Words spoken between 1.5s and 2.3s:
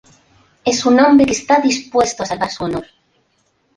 dispuesto a